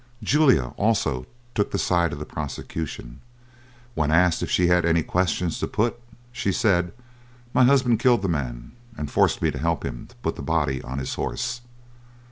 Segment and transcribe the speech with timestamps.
[0.23, 3.21] Julia also took the side of the prosecution.
[3.93, 5.99] When asked if she had any questions to put,
[6.31, 6.91] she said,
[7.53, 10.81] "My husband killed the man, and forced me to help him to put the body
[10.81, 11.61] on his horse."